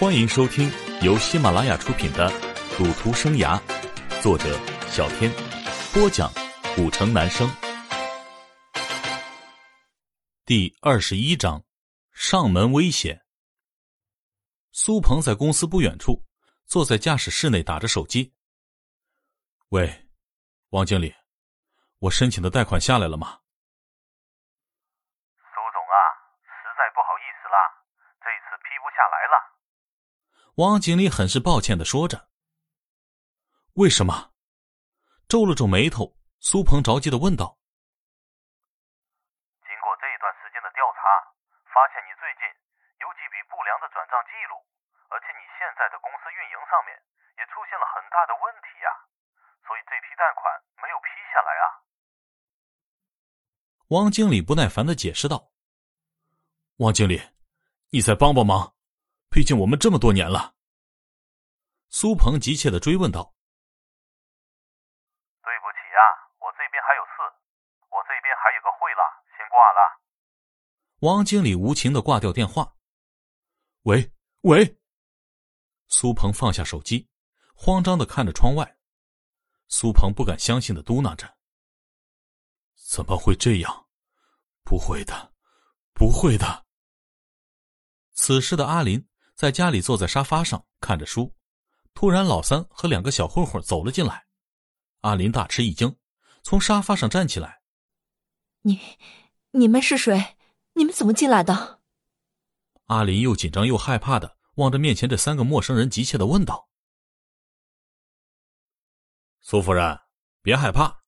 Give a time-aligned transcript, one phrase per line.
[0.00, 0.70] 欢迎收听
[1.02, 2.30] 由喜马拉雅出品的
[2.78, 3.58] 《赌徒生涯》，
[4.22, 5.28] 作者小天，
[5.92, 6.30] 播讲
[6.76, 7.50] 古城男生。
[10.44, 11.64] 第二十一章，
[12.12, 13.20] 上门威胁。
[14.70, 16.24] 苏鹏在公司不远处，
[16.64, 18.32] 坐在驾驶室内打着手机。
[19.70, 20.08] 喂，
[20.68, 21.12] 王经理，
[21.98, 23.40] 我申请的贷款下来了吗？
[25.34, 25.98] 苏总啊，
[26.46, 27.58] 实在不好意思啦，
[28.22, 29.58] 这次批不下来了。
[30.58, 32.26] 王经理很是抱歉的说着。
[33.78, 34.34] 为什么？
[35.30, 37.54] 皱了皱眉头，苏鹏着急的问道。
[39.62, 40.98] 经过这一段时间的调查，
[41.70, 42.42] 发现你最近
[42.98, 44.58] 有几笔不良的转账记录，
[45.14, 46.90] 而且你现在的公司运营上面
[47.38, 48.90] 也出现了很大的问题呀，
[49.62, 50.42] 所以这批贷款
[50.82, 51.86] 没有批下来啊。
[53.94, 55.54] 汪经理不耐烦的解释道
[56.82, 57.22] ：“汪经理，
[57.94, 58.74] 你再帮帮忙。”
[59.30, 60.54] 毕竟我们这么多年了，
[61.90, 63.34] 苏鹏急切的追问道
[65.42, 66.00] ：“对不起呀，
[66.40, 67.22] 我这边还有事，
[67.90, 69.02] 我这边还有个会了，
[69.36, 70.00] 先挂了。”
[71.00, 72.74] 王经理无情的挂掉电话。
[73.82, 74.12] 喂
[74.42, 74.80] 喂，
[75.86, 77.08] 苏鹏放下手机，
[77.54, 78.76] 慌张的看着窗外。
[79.68, 81.38] 苏鹏不敢相信的嘟囔着
[82.74, 83.88] ：“怎么会这样？
[84.64, 85.32] 不会的，
[85.92, 86.66] 不会的。”
[88.12, 89.07] 此时的阿林。
[89.38, 91.32] 在家里坐在沙发上看着书，
[91.94, 94.26] 突然老三和两个小混混走了进来，
[95.02, 95.96] 阿林大吃一惊，
[96.42, 97.60] 从沙发上站起来
[98.62, 98.80] ：“你，
[99.52, 100.36] 你们是谁？
[100.72, 101.78] 你们怎么进来的？”
[102.86, 106.68] 阿林又紧张又害怕的望着面前这三个陌生人，急切的问道
[109.38, 110.00] ：“苏夫人，
[110.42, 111.04] 别害怕，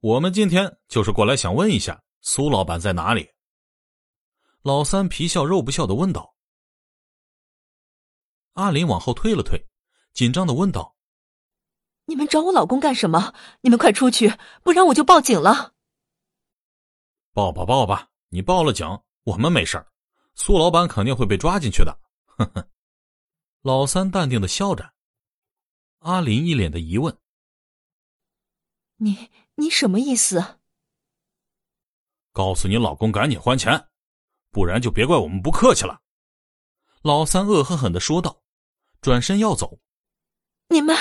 [0.00, 3.28] 我们今天就是过来想问一下苏老板在哪里。”
[4.64, 6.33] 老三皮笑肉不笑的问道。
[8.54, 9.66] 阿林往后退了退，
[10.12, 10.94] 紧张的问道
[12.06, 13.34] ：“你们找我老公干什么？
[13.62, 15.74] 你们快出去，不然我就报警了。
[17.34, 18.86] ”“报吧报吧，你报了警，
[19.24, 19.84] 我们没事
[20.36, 22.68] 苏老板肯定会被抓进去的。”呵呵，
[23.62, 24.92] 老三淡定的笑着。
[25.98, 27.18] 阿林一脸的疑问
[28.98, 30.60] ：“你你什么意思
[32.30, 33.88] ？”“告诉你老公赶紧还钱，
[34.52, 36.00] 不然就别怪我们不客气了。”
[37.02, 38.43] 老三恶狠狠的说道。
[39.04, 39.78] 转身要走，
[40.68, 40.96] 你们。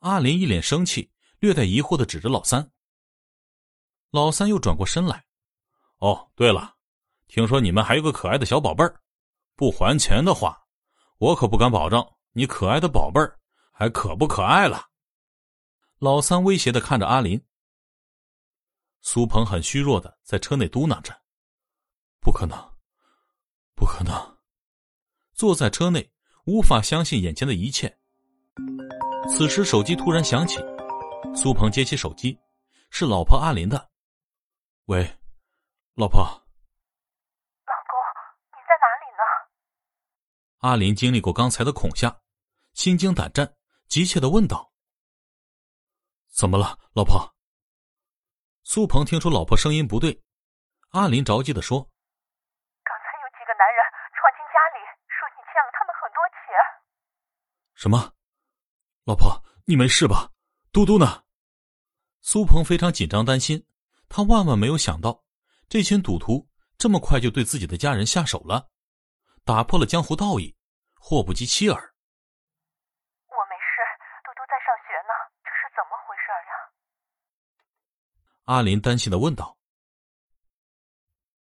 [0.00, 2.70] 阿林一脸生气，略带疑惑的指着老三。
[4.10, 5.24] 老三又转过身来，
[6.00, 6.76] 哦，对了，
[7.28, 9.00] 听说你们还有个可爱的小宝贝儿，
[9.54, 10.66] 不还钱的话，
[11.16, 13.40] 我可不敢保证你可爱的宝贝儿
[13.72, 14.90] 还可不可爱了。
[15.96, 17.42] 老三威胁的看着阿林。
[19.00, 21.22] 苏鹏很虚弱的在车内嘟囔着
[22.20, 22.54] ：“不可能，
[23.74, 24.38] 不可能。”
[25.32, 26.12] 坐在车内。
[26.46, 27.92] 无法相信眼前的一切。
[29.28, 30.58] 此时手机突然响起，
[31.34, 32.38] 苏鹏接起手机，
[32.90, 33.90] 是老婆阿林的。
[34.84, 35.02] 喂，
[35.94, 36.20] 老婆。
[36.20, 37.98] 老公，
[38.52, 39.22] 你在哪里呢？
[40.58, 42.16] 阿林经历过刚才的恐吓，
[42.74, 43.56] 心惊胆战，
[43.88, 44.72] 急切的问道
[46.30, 47.34] ：“怎么了，老婆？”
[48.62, 50.22] 苏鹏听出老婆声音不对，
[50.90, 51.90] 阿林着急的说。
[57.76, 58.14] 什么？
[59.04, 60.32] 老婆，你没事吧？
[60.72, 61.24] 嘟嘟呢？
[62.22, 63.66] 苏鹏非常紧张担心，
[64.08, 65.22] 他万万没有想到，
[65.68, 66.48] 这群赌徒
[66.78, 68.70] 这么快就对自己的家人下手了，
[69.44, 70.56] 打破了江湖道义，
[70.94, 71.76] 祸不及妻儿。
[73.28, 73.76] 我没事，
[74.24, 75.12] 嘟嘟在上学呢，
[75.44, 76.52] 这是怎么回事呀？
[78.44, 79.58] 阿林担心的问道：“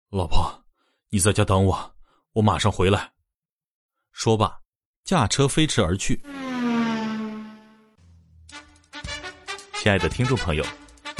[0.09, 0.63] 老婆，
[1.09, 1.95] 你在家等我，
[2.33, 3.13] 我马上回来。”
[4.13, 4.61] 说罢。
[5.03, 6.21] 驾车飞驰而去。
[9.81, 10.65] 亲爱的听众朋友，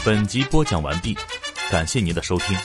[0.06, 1.18] 本集播讲完毕，
[1.72, 2.58] 感谢您的收听。